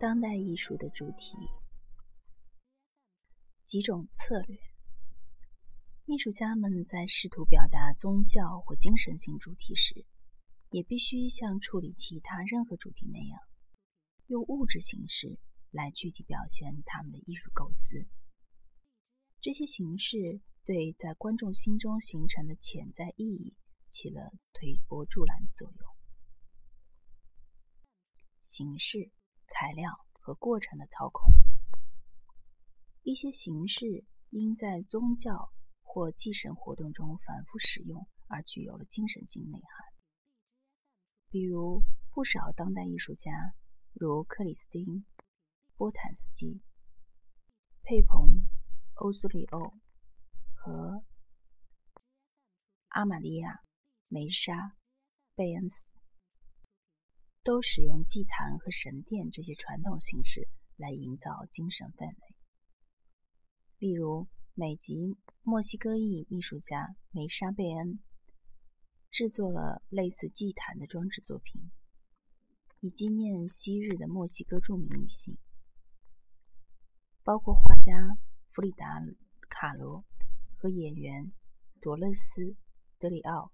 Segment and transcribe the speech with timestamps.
[0.00, 1.36] 当代艺术的主题，
[3.64, 4.56] 几种策略。
[6.04, 10.06] 艺术家们在试图表达宗教或精神性主题时，
[10.70, 13.40] 也必须像处理其他任何主题那样，
[14.28, 15.36] 用物质形式
[15.72, 18.06] 来具体表现他们的艺术构思。
[19.40, 23.56] 这些形式对在观众心中形成的潜在意义
[23.90, 25.88] 起了推波助澜的作用。
[28.40, 29.10] 形式、
[29.48, 31.32] 材料和过程的操控，
[33.02, 35.52] 一些形式因在宗教。
[35.90, 39.92] 或祭神活动中反复使用，而具有了精神性内涵。
[41.30, 43.54] 比如，不少当代艺术家，
[43.94, 44.84] 如克里斯汀·
[45.76, 46.60] 波坦斯基、
[47.82, 48.20] 佩蓬·
[48.96, 49.72] 欧苏里欧
[50.54, 51.02] 和
[52.88, 53.54] 阿玛利亚·
[54.08, 54.52] 梅莎·
[55.34, 55.88] 贝恩斯，
[57.48, 60.46] 都使用祭坛和神殿这些传统形式
[60.76, 62.36] 来营造精神氛围。
[63.78, 68.00] 例如，美籍墨西哥裔艺术家梅莎·贝恩
[69.10, 71.70] 制作了类似祭坛的装置作品，
[72.80, 75.38] 以纪念昔日的墨西哥著名女性，
[77.22, 78.18] 包括画家
[78.50, 79.00] 弗里达·
[79.48, 80.04] 卡罗
[80.58, 81.32] 和演员
[81.80, 82.42] 多勒斯·
[82.98, 83.50] 德里奥，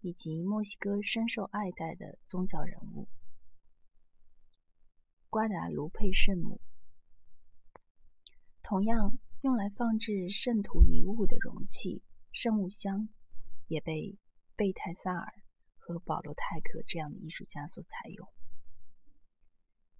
[0.00, 3.06] 以及墨西哥深受爱戴的宗教人物
[5.30, 6.60] 瓜达卢佩圣母。
[8.62, 9.18] 同样。
[9.42, 13.08] 用来放置圣徒遗物的容器圣物箱，
[13.68, 14.18] 也被
[14.56, 15.32] 贝泰萨尔
[15.76, 18.28] 和保罗泰克这样的艺术家所采用。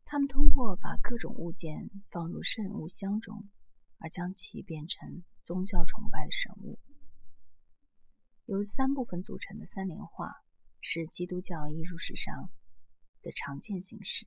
[0.04, 3.48] 他们通过把各种物件放入圣物箱中，
[3.98, 6.80] 而将其变成宗教崇拜的神物。
[8.46, 10.34] 由三部分组成的三联画
[10.80, 12.50] 是基督教艺术史上
[13.22, 14.26] 的常见形式。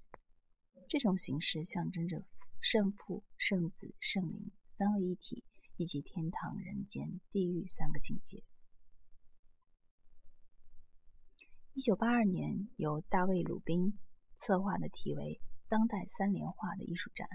[0.91, 2.25] 这种形式象征着
[2.59, 4.51] 圣父、圣子、圣灵。
[4.71, 5.41] 三位一体，
[5.77, 8.43] 以及天堂、人间、地狱三个境界。
[11.71, 13.97] 一九八二年，由大卫·鲁宾
[14.35, 17.25] 策划的题为“当代三联画”的艺术展，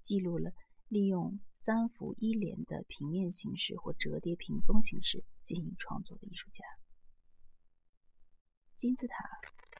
[0.00, 0.52] 记录了
[0.86, 6.62] 利用三幅一联的平面形式或折叠屏风形式进行创作的艺术家。
[8.76, 9.16] 金字塔、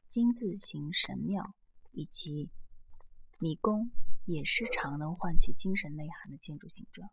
[0.09, 1.55] 金字形神庙
[1.91, 2.49] 以及
[3.41, 3.91] 迷宫。
[4.25, 7.09] 也是常能唤起精神内涵的建筑形状。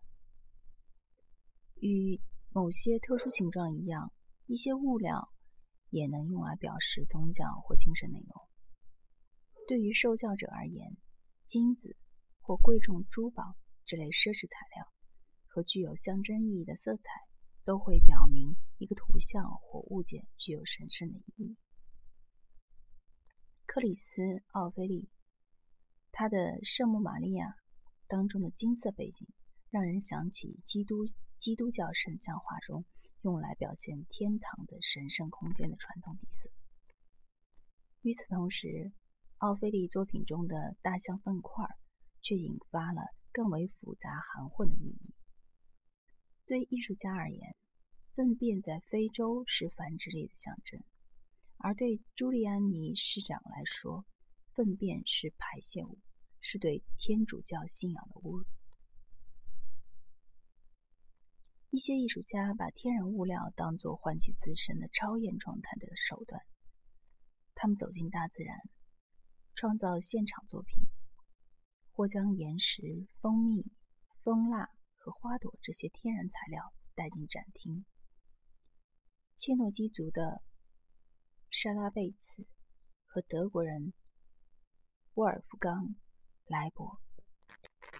[1.80, 4.12] 与某些特殊形状一样，
[4.44, 5.32] 一些物料
[5.88, 8.28] 也能用来表示宗教或精神内容。
[9.66, 10.98] 对于受教者而言，
[11.46, 11.96] 金子
[12.42, 13.56] 或贵重珠宝
[13.86, 14.86] 这类奢侈材料
[15.46, 17.02] 和具有象征意义的色彩，
[17.64, 21.56] 都会表明一个图像或物件具有神圣的意义。
[23.64, 25.08] 克里斯·奥菲利。
[26.20, 27.46] 他的《圣母玛利亚》
[28.08, 29.28] 当中的金色背景，
[29.70, 31.06] 让人想起基督
[31.38, 32.84] 基督教神像画中
[33.22, 36.50] 用来表现天堂的神圣空间的传统底色。
[38.02, 38.90] 与此同时，
[39.36, 41.64] 奥菲利作品中的大象粪块
[42.20, 45.14] 却引发了更为复杂含混的寓意。
[46.46, 47.54] 对艺术家而言，
[48.16, 50.82] 粪便在非洲是繁殖力的象征，
[51.58, 54.04] 而对朱利安尼市长来说，
[54.56, 55.96] 粪便是排泄物。
[56.40, 58.46] 是对天主教信仰的侮辱。
[61.70, 66.42] 一些艺术家把天然物料当作唤起自身的超验状态的手段，
[67.54, 68.58] 他们走进大自然，
[69.54, 70.88] 创造现场作品，
[71.92, 73.66] 或将岩石、蜂蜜、
[74.22, 77.84] 蜂蜡和花朵这些天然材料带进展厅。
[79.36, 80.42] 切诺基族的
[81.50, 82.46] 沙拉贝茨
[83.04, 83.92] 和德国人
[85.14, 85.94] 沃尔夫冈。
[86.48, 86.98] 莱博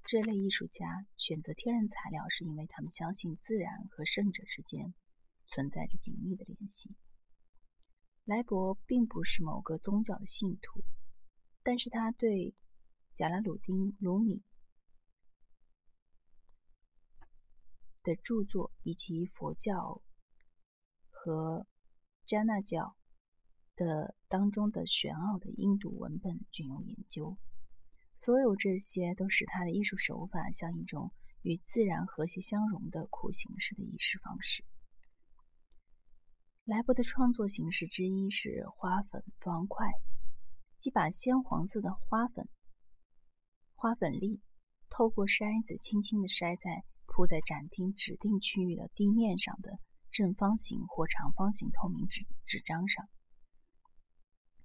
[0.05, 4.95] 这类艺术家选择天然材料，是因为他们相信自然和圣者之间
[5.47, 6.97] 存在着紧密的联系。
[8.25, 10.83] 莱博并不是某个宗教的信徒，
[11.63, 12.55] 但是他对
[13.15, 14.43] 贾拉鲁丁·鲁米
[18.03, 20.01] 的著作以及佛教
[21.11, 21.67] 和
[22.25, 22.97] 加纳教
[23.77, 27.37] 的当中的玄奥的印度文本均有研究。
[28.19, 31.13] 所有这些都使他的艺术手法像一种
[31.43, 34.65] 与自然和谐相融的苦形式的仪式方式。
[36.65, 39.87] 莱博的创作形式之一是花粉方块，
[40.79, 42.49] 即把鲜黄色的花粉
[43.77, 44.41] 花粉粒
[44.91, 49.79] 透过筛子轻轻地筛在铺在展厅指定区域的地面上的
[50.11, 53.09] 正方形或长方形透明纸纸张上。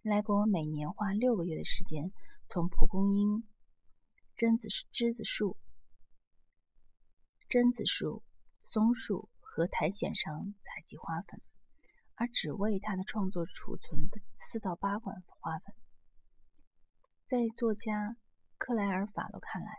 [0.01, 2.11] 莱博每年花六个月的时间。
[2.53, 3.43] 从蒲公英
[4.37, 5.57] 榛子栀子树、
[7.49, 8.21] 榛子树、
[8.69, 11.41] 松树和苔藓上采集花粉，
[12.13, 15.73] 而只为他的创作储存的四到八管花粉。
[17.25, 18.17] 在作家
[18.59, 19.71] 克莱尔·法罗看来，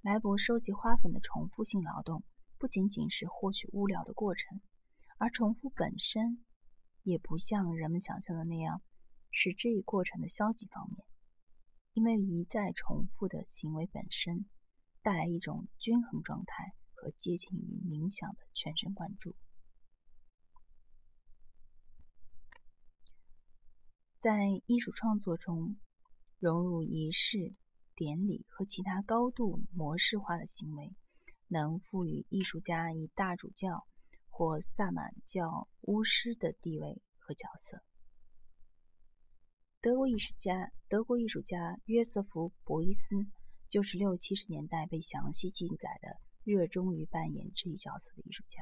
[0.00, 2.24] 莱博收集花粉的重复性劳动
[2.56, 4.62] 不仅仅是获取物料的过程，
[5.18, 6.42] 而重复本身
[7.02, 8.80] 也不像人们想象的那样
[9.30, 11.04] 是这一过程的消极方面，
[11.92, 14.46] 因为一再重复的行为本身
[15.02, 19.34] 带来一种均衡状态和接近于冥想的全神贯注。
[24.18, 25.76] 在艺术创作中。
[26.40, 27.54] 融入仪式、
[27.94, 30.96] 典礼和其他高度模式化的行为，
[31.48, 33.86] 能赋予艺术家以大主教
[34.30, 37.82] 或萨满教巫师的地位和角色。
[39.82, 43.16] 德国艺术家德国艺术家约瑟夫·博伊斯
[43.66, 48.60] 就是六七十年代被详细记载的热衷于扮演这一角色的艺术家。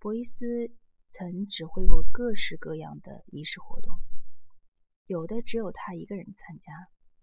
[0.00, 0.44] 博伊斯
[1.10, 3.94] 曾指挥过各式各样的仪式活动。
[5.06, 6.72] 有的只有他一个人参加，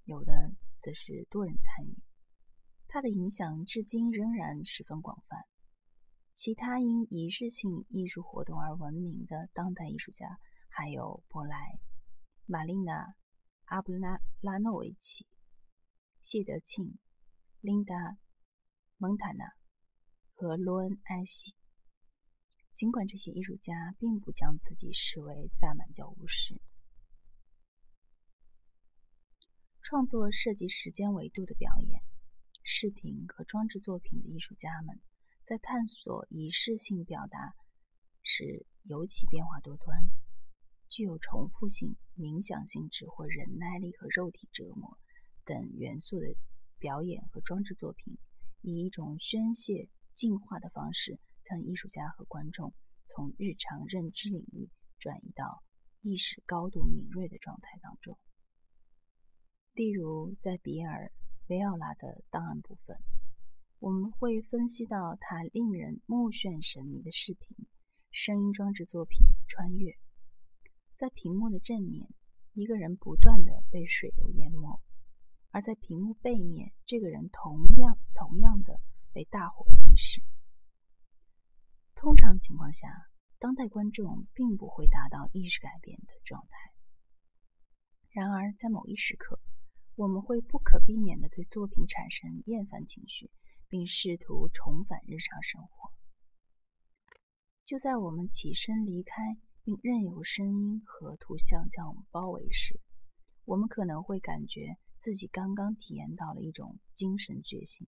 [0.06, 0.31] 有的
[0.80, 1.97] 则是多人参与。
[2.88, 5.44] 他的影响至今仍然十分广泛。
[6.36, 10.39] 其他因仪式性艺术活动而闻名的当代艺术家
[10.69, 11.77] 还有波莱、
[12.51, 13.04] 玛丽娜·
[13.66, 15.28] 阿布拉拉诺维奇、
[16.24, 16.98] 谢德庆、
[17.62, 17.94] 琳达·
[18.98, 19.46] 蒙塔纳
[20.34, 21.54] 和罗恩·埃西。
[22.74, 26.60] 尽管这些艺术家并不将自己视为萨满教巫师。
[29.84, 32.01] 创作涉及时间维度的表演、
[32.63, 35.00] 视频和装置作品的艺术家们，
[35.44, 37.54] 在探索仪式性表达
[38.24, 40.10] 时尤其变化多端。
[40.89, 44.97] 具有重复性、冥想性质或忍耐力和肉体折磨
[45.45, 46.36] 等元素的
[46.80, 48.18] 表演和装置作品，
[48.62, 52.74] 以一种宣泄、净化的方式，将艺术家和观众
[53.06, 55.63] 从日常认知领域转移到
[56.01, 58.18] 意识高度敏锐的状态当中。
[59.74, 61.07] 例如，在比尔·
[61.47, 62.97] 维奥拉的档案部分，
[63.80, 67.68] 我们会分析到他令人目眩神迷的视频、
[68.12, 69.91] 声音装置作品《穿越》。
[71.00, 72.10] 在屏幕的正面，
[72.51, 74.81] 一个人不断的被水流淹没；
[75.50, 78.81] 而在屏幕背面，这个人同样同样的
[79.13, 80.22] 被大火吞噬。
[81.96, 82.90] 通常情况下，
[83.40, 86.74] 当代观众并不会达到意识改变的状态。
[88.10, 89.40] 然而，在某一时刻，
[89.96, 93.31] 我们会不可避免的对作品产生厌烦情绪，
[93.69, 95.94] 并试图重返日常生活。
[97.63, 99.38] 就在我们起身离开，
[99.69, 102.80] 并任由声音和图像将我们包围时，
[103.45, 107.86] 我们可能会感觉自己刚刚体验到了一种精神觉醒。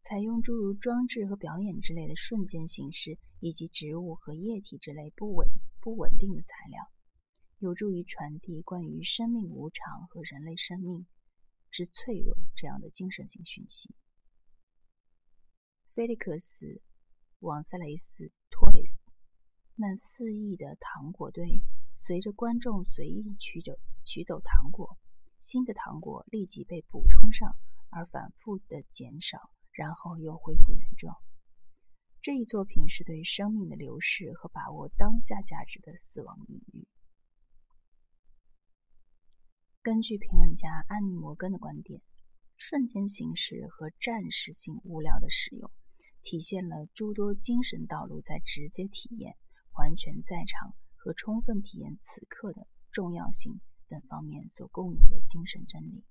[0.00, 5.48] 采用诸如装置和表演之类的瞬间形式，以及植物和液体之类不稳
[5.78, 6.90] 不稳定的材料。
[7.58, 11.06] 有助于传递关于生命无常和人类生命
[11.70, 13.94] 之脆弱这样的精神性讯息。
[15.94, 16.66] 菲利克斯·
[17.38, 18.24] 王塞雷斯·
[19.76, 21.60] 那肆意的糖果堆，
[21.96, 23.72] 随着观众随意取走
[24.04, 24.98] 取走糖果，
[25.40, 27.56] 新的糖果立即被补充上，
[27.90, 31.16] 而反复的减少，然后又恢复原状。
[32.20, 36.86] 这一作品是对生命的流逝和把握当下价值的死亡隐喻。
[39.80, 42.02] 根据评论家安妮·摩根的观点，
[42.56, 45.70] 瞬间形式和暂时性物料的使用，
[46.22, 49.36] 体现了诸多精神道路在直接体验、
[49.72, 56.04] 完全在场和充分体验此刻的重要性等方面所共有的精神真理。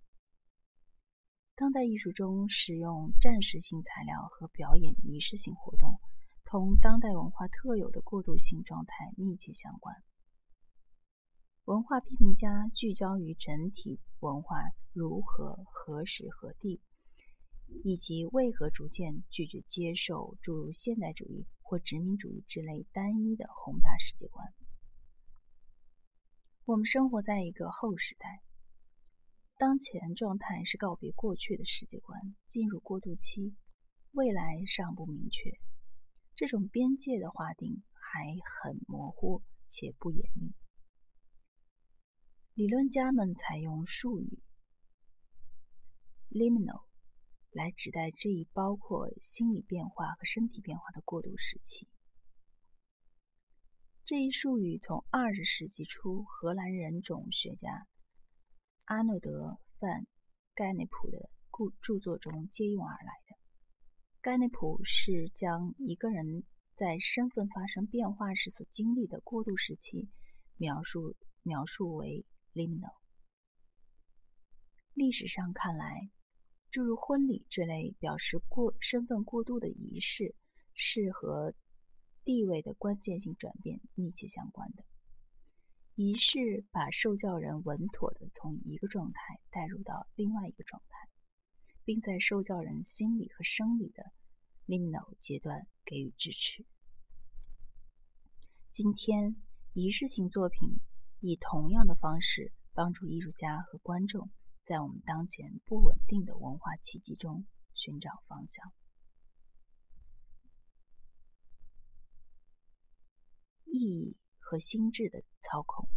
[1.56, 6.00] 当代艺术中使用暂时性材料和表演仪式性活动，
[6.46, 9.96] 同当代文化特有的过渡性状态密切相关。
[11.66, 14.56] 文化批评家聚焦于整体文化
[14.94, 16.80] 如何、何时、何地，
[17.84, 24.54] 以及为何逐渐拒绝接受诸如现代主义或殖民主义之类单一的宏大世界观。
[26.66, 28.42] 我们生活在一个后时代，
[29.58, 33.56] 当前状态是告别过去的世界观，进入过渡期，
[34.12, 35.58] 未来尚不明确。
[36.36, 40.54] 这种边界的划定还很模糊且不严密。
[42.54, 44.40] 理论家们采用术语
[46.30, 46.87] “liminal”
[47.52, 51.88] 来指代这一包括心理变化和身体变化的过渡时期。
[54.06, 57.88] 这一术语从二十世纪初荷兰人种学家
[58.86, 59.30] 阿诺德·
[59.80, 60.04] 范·
[60.54, 63.38] 盖内普的故著作中借用而来的。
[64.22, 66.44] 盖内普是将一个人
[66.76, 70.10] 在身份发生变化时所经历的过渡时期
[70.58, 72.96] 描述描述为 liminal。
[74.94, 76.10] 历史上看来，
[76.78, 80.36] 诸如婚礼这类表示过身份过渡的仪式，
[80.76, 81.56] 是和
[82.24, 84.86] 地位的关键性转变密切相关的。
[85.96, 91.10] 仪式把受教人稳妥地从一个状态带入到另外一个状态，
[91.84, 94.12] 并在受教人心理和生理的
[94.68, 96.64] liminal 阶段给予支持。
[98.70, 99.36] 今天，
[99.74, 100.80] 仪式性作品
[101.22, 104.30] 以同样的方式帮助艺术家和观众
[104.68, 108.72] 在我们当前不稳定的文化契机中寻找方向。
[113.64, 114.18] 意义。
[114.50, 115.90] 和心智的操控。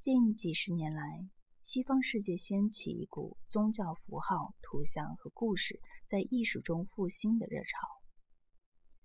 [0.00, 1.28] 近几十年来，
[1.62, 8.02] 西方世界掀起一股宗教符号、图像和故事在艺术中复兴的热潮。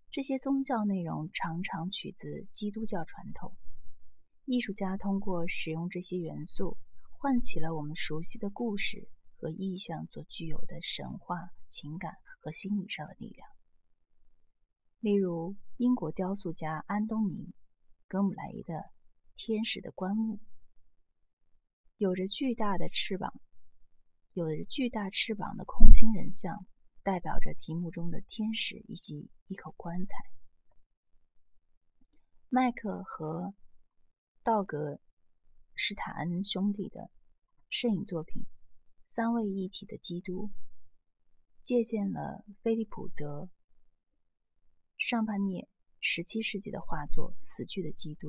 [0.09, 3.55] 这些宗教内容常常取自基督教传统。
[4.45, 6.79] 艺术家通过使用这些元素，
[7.21, 13.47] 唤起了我们熟悉的故事和意象所具有的神话、情感和心理上的力量。
[15.01, 17.35] 例如，英国雕塑家安东尼·
[18.07, 18.73] 格姆雷的
[19.35, 20.37] 《天使的棺木》，
[21.97, 23.31] 有着巨大的翅膀、
[24.33, 26.65] 有着巨大翅膀的空心人像，
[27.03, 30.15] 代表着题目中的天使以及一口棺材。
[32.49, 33.53] 麦克和
[34.41, 34.95] 道格·
[35.83, 37.09] 施塔恩兄弟的
[37.71, 38.43] 摄影作品
[39.07, 40.47] 《三位一体的基督》，
[41.63, 43.49] 借鉴了菲利普·德。
[44.99, 45.67] 上半涅
[45.99, 48.27] 十七世纪的画作《死去的基督》，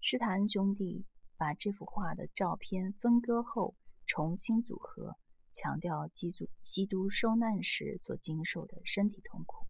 [0.00, 1.04] 施塔恩兄弟
[1.36, 3.74] 把这幅画的照片分割后
[4.06, 5.18] 重新组合，
[5.52, 9.66] 强调基督基督受难时所经受的身体痛苦。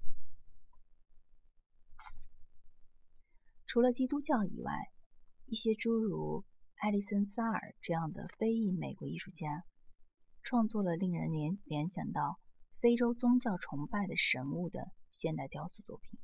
[3.64, 4.92] 除了基督教以外，
[5.46, 6.44] 一些诸如
[6.78, 9.64] 艾利森·萨尔这样的非裔美国艺术家，
[10.42, 12.38] 创作了令人联联想到
[12.80, 14.92] 非洲宗教崇拜的神物的。
[15.10, 16.20] 现代雕塑作品。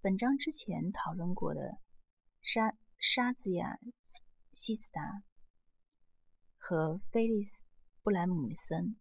[0.00, 1.78] 本章之前讨论过的
[2.42, 3.78] 沙沙兹亚
[4.52, 5.22] 西斯达
[6.58, 7.64] 和菲利斯
[8.02, 8.96] 布兰姆森，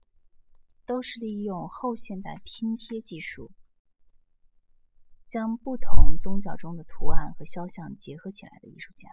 [0.86, 3.52] 都是利用后现代拼贴技术，
[5.28, 9.10] 将不同宗教中的图案和肖像结合起来的艺术家。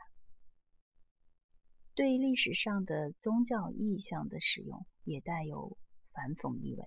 [1.95, 5.77] 对历史上的宗教意象的使用，也带有
[6.13, 6.85] 反讽意味。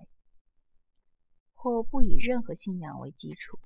[1.53, 3.59] 或不以任何信仰为基础。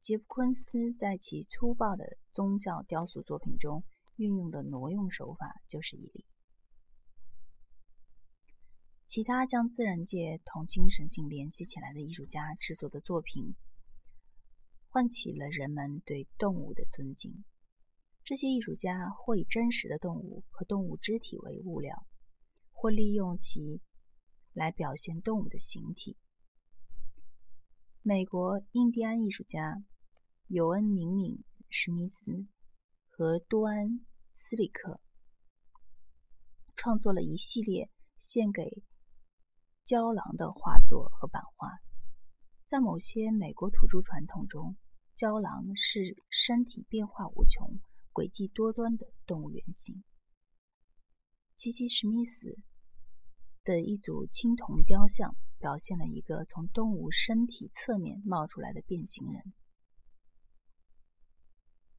[0.00, 3.84] 杰夫·昆斯在其粗暴的宗教雕塑作品中
[4.16, 6.24] 运用的挪用手法就是一例。
[9.06, 13.54] 其他将自然界同精神性联系起来的艺术家制作的作品，
[14.88, 17.44] 唤起了人们对动物的尊敬。
[18.28, 22.06] 这些艺术家或以真实的动物和动物肢体为物料，
[22.72, 23.80] 或利用其
[24.52, 26.14] 来表现动物的形体。
[28.02, 29.82] 美国印第安艺术家
[30.46, 31.36] 尤恩·明敏·
[31.70, 32.46] 史密斯
[33.08, 33.86] 和多安·
[34.34, 35.00] 斯里克
[36.76, 38.82] 创作了一系列献给
[39.84, 41.70] 郊狼的画作和版画。
[42.66, 44.76] 在某些美国土著传统中，
[45.16, 47.80] 郊狼是身体变化无穷、
[48.18, 50.02] 诡计多端的动物原型。
[51.54, 52.58] 奇奇·史密斯
[53.62, 55.36] 的一组青铜雕像。
[55.60, 59.42] 表现了一个从动物身体侧面冒出来的变形人。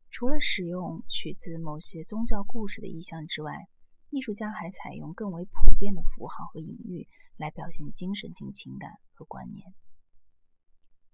[0.09, 3.67] 除了使用取自某些宗教故事的意象之外，
[4.11, 9.73] 艺术家还采用更为普遍的符号和隐喻来表现精神性情感和观念。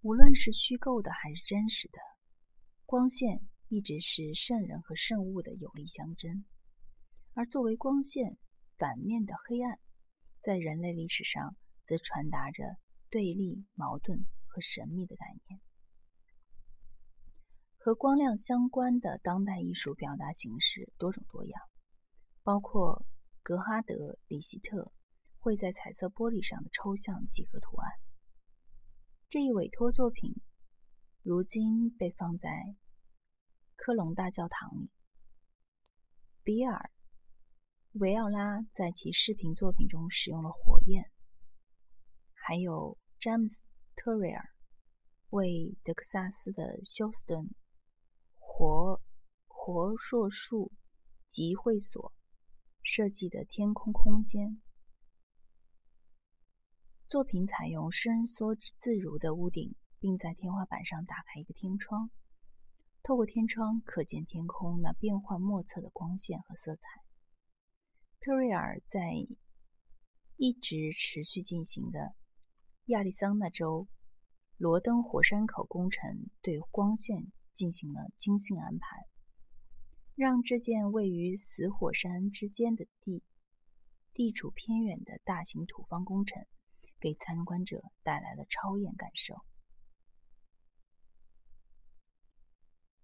[0.02, 1.98] 无论是虚构的还是真实的，
[2.86, 6.46] 光线一直是圣人和圣物的有力象征。
[7.34, 8.38] 而作为光线
[8.78, 9.80] 反面的黑暗，
[10.42, 11.56] 在人类历史上。
[11.88, 12.64] 则传达着
[13.12, 15.62] 对立、矛盾和神秘的概念。
[17.78, 21.62] 和光亮相关的当代艺术表达形式多种多样，
[22.42, 23.06] 包括
[23.44, 23.94] 格哈德·
[24.30, 24.92] 里希特
[25.38, 27.92] 绘在彩色玻璃上的抽象几何图案。
[29.30, 30.42] 这一委托作品
[31.22, 32.50] 如今被放在
[33.76, 34.90] 科隆大教堂里。
[36.44, 36.92] 比尔·
[38.00, 41.12] 维奥拉在其视频作品中使用了火焰。
[42.34, 43.64] 还有詹姆斯·
[43.96, 44.50] 特瑞尔
[45.30, 47.50] 为德克萨斯的休斯顿
[48.36, 49.02] 活
[49.48, 50.72] 活硕树
[51.28, 52.14] 集会所
[52.84, 54.62] 设计的天空空间。
[57.08, 62.12] 作品采用伸缩自如的屋顶，并在天花板上打开一个天窗，
[63.06, 66.82] 透过天窗可见天空那变幻莫测的光线和色彩。
[68.20, 69.00] 特瑞尔在
[70.38, 72.16] 一直持续进行的
[72.86, 73.88] 亚利桑那州
[74.58, 79.06] 罗登火山口工程对光线进行了精心安排，
[80.16, 83.22] 让这件位于死火山之间的地
[84.16, 86.44] 地处偏远的大型土方工程。
[87.00, 89.36] 给参观者带来了超验感受。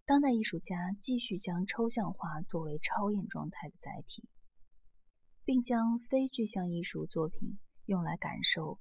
[0.05, 4.27] 当代艺术家继续将抽象画作为超验状态的载体，
[5.45, 8.79] 并将非具象艺术作品用来感受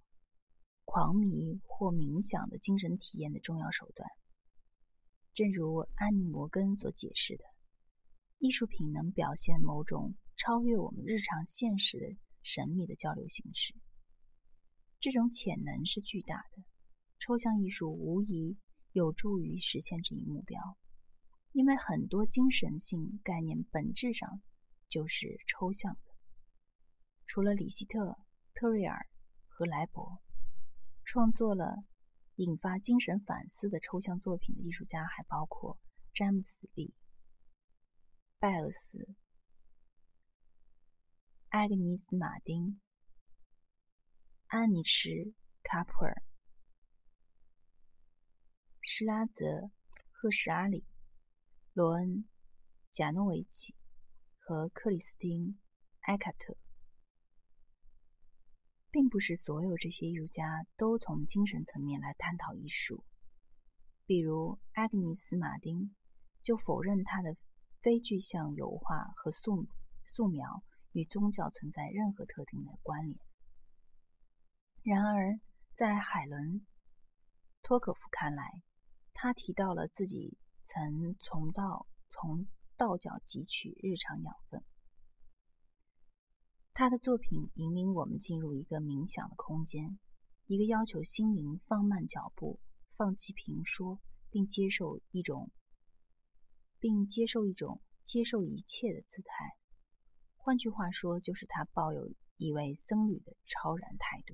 [0.84, 4.08] 狂迷或冥想的精神体验的重要手段。
[5.32, 7.44] 正如安妮·摩根所解释的，
[8.38, 12.06] 艺术品能表现某种超越我们日常现实的
[12.42, 13.74] 神秘的交流形式。
[14.98, 16.64] 这种潜能是巨大的，
[17.20, 18.58] 抽象艺术无疑
[18.92, 20.58] 有助于实现这一目标，
[21.52, 24.40] 因为很多精神性概念本质上
[24.88, 26.00] 就是抽象的。
[27.26, 28.19] 除了里希特、
[28.54, 29.09] 特瑞尔
[29.49, 30.21] 和莱博，
[31.04, 31.85] 创作了
[32.37, 35.78] 引发精神反思的抽象作品的艺术家还包括
[36.12, 36.95] 詹姆斯·利、
[38.38, 39.14] 拜尔斯、
[41.49, 42.80] 艾格尼斯·马丁。
[44.47, 45.09] 安妮什·
[45.62, 46.25] 卡普尔、
[48.80, 49.71] 施拉泽、
[50.11, 50.85] 赫什阿里、
[51.80, 52.08] 罗恩·
[52.92, 53.75] 贾诺维奇
[54.37, 55.46] 和克里斯汀·
[56.00, 56.54] 埃卡特，
[58.90, 63.02] 并不是所有这些艺术家都从精神层面来探讨艺术。
[64.04, 65.96] 比如，阿格尼斯·马丁
[66.42, 67.35] 就否认他的
[67.81, 69.66] 非具象油画和素
[70.05, 73.18] 素描与宗教存在任何特定的关联。
[74.83, 75.40] 然而，
[75.74, 76.42] 在海伦·
[77.62, 78.61] 托可夫看来，
[79.14, 80.37] 他提到了自己
[80.72, 84.62] 曾从道从道教汲取日常养分。
[86.72, 89.98] 他的作品引领我们进入一个冥想的空间，
[90.46, 92.61] 一个要求心灵放慢脚步、
[92.94, 93.98] 放弃评说，
[94.30, 95.50] 并接受一种
[96.78, 99.56] 并接受一种接受一切的姿态。
[100.37, 104.30] 换句话说，就是他抱有一位僧侣的超然态度。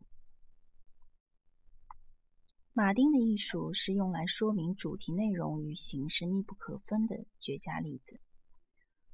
[2.78, 8.20] 马丁的艺术是用来说明主题内容与形式密不可分的绝佳例子。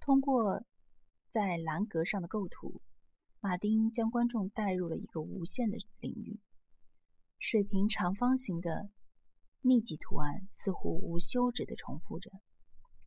[0.01, 0.65] 通过
[1.31, 2.83] 在栏格上的构图，
[3.39, 6.41] 马丁将观众带入了一个无限的领域。
[7.39, 8.91] 水平长方形的
[9.61, 12.33] 密集图案似乎无休止地重复着，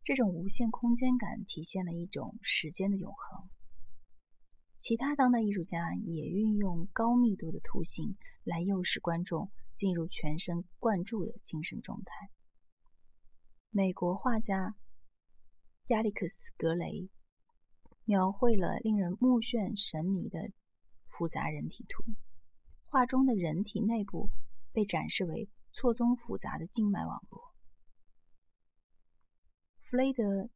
[0.05, 3.49] 这种无限空间感体现了一种时间的永恒。
[4.77, 8.15] 其他当代艺术家也运用高密度的图形
[8.45, 9.51] 来诱使观众。
[9.75, 12.29] 进入全神贯注的精神状态。
[13.69, 14.75] 美国画家
[15.87, 17.09] 亚历克斯·格雷
[18.05, 20.51] 描绘了令人目眩神迷的
[21.07, 22.03] 复杂人体图。
[22.85, 24.29] 画中的人体内部
[24.71, 27.53] 被展示为错综复杂的静脉网络。
[29.81, 30.23] 弗雷德·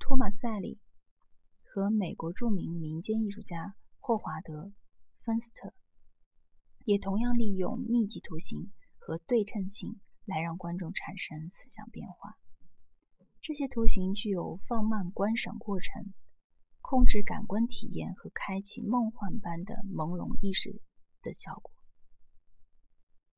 [0.00, 0.80] 托马塞里
[1.62, 4.64] 和美国著名民间艺术家霍华德·
[5.24, 5.72] 芬斯特。
[6.84, 12.38] 也同样利用密集图形和对称性来让观众产生思想变化。
[13.40, 16.14] 这些图形具有放慢观赏过程、
[16.80, 20.80] 控制感官体验和开启梦幻般的朦胧意识
[21.20, 21.70] 的效果。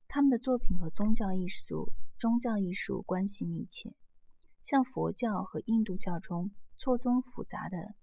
[0.06, 3.94] 他们的作品和宗教艺术、宗教艺术关系密切，
[4.62, 7.96] 像佛教和印度教中错综复杂的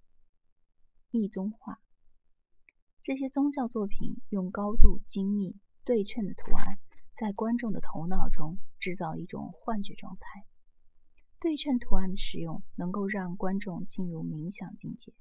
[1.09, 1.81] 密宗画。
[3.03, 6.79] 这些宗教作品用高度精密、对称的图案，
[7.17, 10.45] 在观众的头脑中制造一种幻觉状态。
[11.37, 15.13] 对称图案的使用能够让观众进入冥想境界，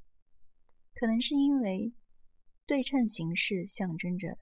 [0.94, 1.92] 可能是因为
[2.66, 4.38] 对称形式象征着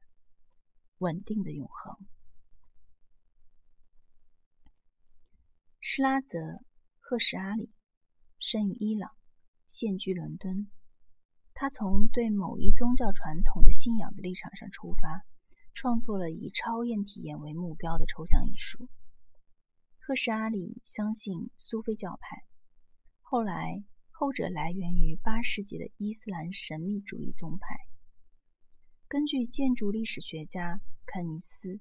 [0.98, 2.06] 稳定的永恒。
[5.80, 6.38] 施拉泽·
[6.98, 7.72] 赫什阿里
[8.38, 9.10] 生于伊朗，
[9.66, 10.70] 现居伦敦。
[11.52, 15.26] 他从对某一宗教传统的信仰的立场上出发，
[15.74, 18.88] 创作了以超验体验为目标的抽象艺术。
[19.98, 22.44] 赫什阿里相信苏菲教派，
[23.20, 27.76] 后来后者来源于八世纪的伊斯兰神秘主义宗派。
[29.06, 31.68] 根据建筑历史学家肯尼斯·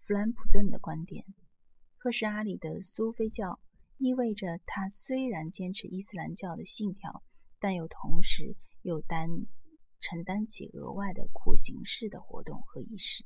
[0.00, 1.24] 弗兰普顿的观点，
[1.98, 3.58] 赫什阿里的苏菲教
[3.98, 7.22] 意味着他虽然坚持伊斯兰教的信条，
[7.58, 8.56] 但又同时。
[8.86, 9.28] 又担
[9.98, 13.24] 承担起额外的苦行式的活动和仪式。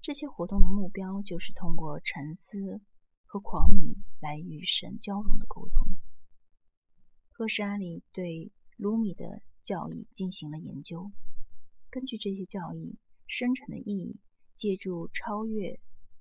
[0.00, 2.80] 这些活动的目标就是通过沉思
[3.26, 5.88] 和狂迷来与神交融的沟通。
[7.30, 11.12] 赫什阿里对卢米的教义进行了研究，
[11.90, 14.18] 根据这些教义深沉的意义，
[14.54, 15.78] 借助超越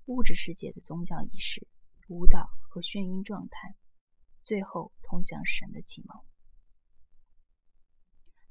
[0.08, 1.66] 物质世界的宗教仪式、
[2.10, 3.74] 舞蹈和眩晕状态，
[4.44, 6.22] 最后通向神的启蒙。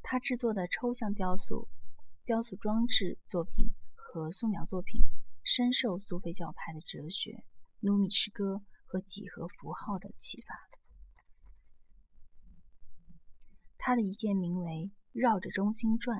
[0.09, 1.66] 他制作的抽象雕塑、
[2.25, 5.03] 雕塑装置作品和素描作品，
[5.42, 7.42] 深受苏菲教派的哲学、
[7.81, 10.55] 努米诗歌和几何符号的启发。
[13.77, 14.71] 他的一件名为
[15.12, 16.16] 《绕着中心转》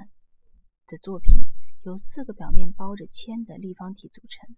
[0.91, 1.33] 的作品，
[1.85, 4.57] 由四个表面包着铅的立方体组成，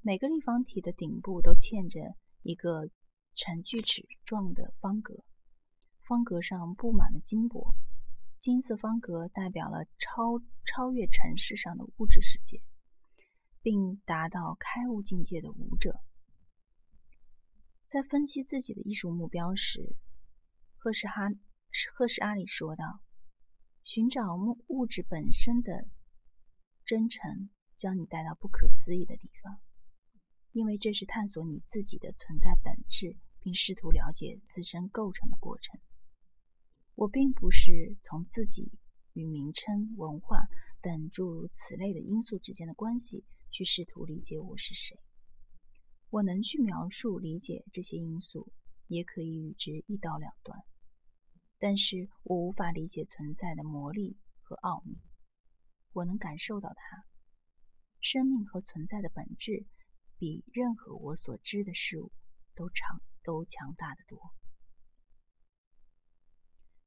[0.00, 2.88] 每个立方体的顶部都嵌着一个
[3.34, 5.24] 呈锯齿状的方格，
[6.06, 7.74] 方格上布满了金箔。
[8.40, 12.62] 金色方格代表了超超越尘世上的物质世界，
[13.60, 16.00] 并达到开悟境界的舞者。
[17.86, 19.94] 在分析自己的艺术目标时，
[20.78, 21.28] 赫什哈
[21.92, 23.02] 赫什阿里说道
[23.84, 25.86] ：“寻找物物质本身的
[26.86, 29.60] 真诚，将你带到不可思议的地方，
[30.52, 35.78] 因为这是探索你自己的存在本质，并试图了解自身构成的过程。”
[37.00, 38.70] 我并不是从自己
[39.14, 40.36] 与名称、文化
[40.82, 44.98] 等诸如此类的因素之间的关系去试图理解我是谁。
[46.10, 48.52] 我能去描述、理解这些因素，
[48.86, 50.62] 也可以与之一刀两断，
[51.58, 54.98] 但是我无法理解存在的魔力和奥秘。
[55.94, 57.04] 我能感受到它，
[58.02, 59.64] 生命和存在的本质
[60.18, 62.12] 比任何我所知的事物
[62.54, 64.20] 都强、都强大的多。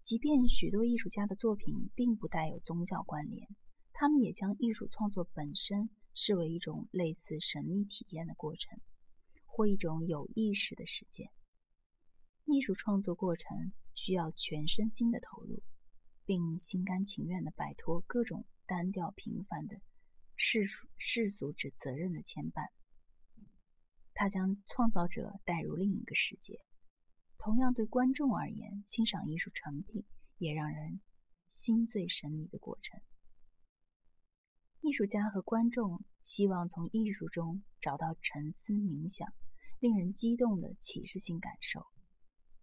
[0.04, 3.48] 即便许多艺术家的作品并不带有宗教关联，
[3.94, 8.78] 他们也将艺术创作本身视为一种类似神秘体验的过程，
[9.46, 11.30] 或一种有意识的实践。
[12.44, 15.64] 艺术创作过程需要全身心的投入，
[16.26, 19.78] 并心甘情愿地摆脱各种单调平凡的
[20.36, 22.68] 世俗世俗之责任的牵绊。
[24.14, 26.60] 他将创造者带入另一个世界。
[27.44, 30.06] 同样，对观众而言，欣赏艺术成品
[30.38, 31.02] 也让人
[31.50, 33.02] 心醉神迷的过程。
[34.80, 39.28] 艺术家和观众希望从艺术中找到沉思冥想、
[39.82, 41.86] 令人激动的启示性感受。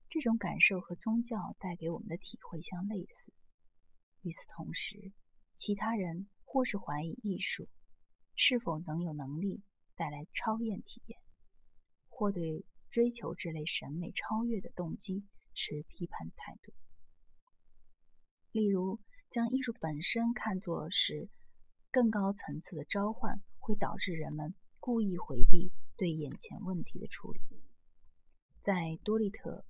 [0.08, 3.34] 这种感受和宗教带给我们的体会相类似。
[4.22, 5.12] 与此同时，
[5.56, 7.68] 其他人或是怀疑艺术
[8.34, 9.60] 是否能有能力
[9.94, 11.20] 带来超验体验，
[12.08, 12.64] 或对。
[12.90, 15.24] 追求这类审美超越的动机
[15.54, 16.72] 持批判态度，
[18.52, 19.00] 例如
[19.30, 21.28] 将艺术本身看作是
[21.92, 27.40] 更高层次的召唤，会导致人们故意回避对眼前问题的处理。
[28.62, 29.50] 在多利特·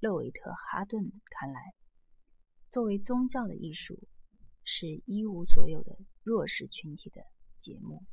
[0.00, 1.72] 勒维特哈顿看来，
[2.68, 4.08] 作为宗教的艺术
[4.64, 7.22] 是一无所有的弱势群体的
[7.58, 8.04] 节目。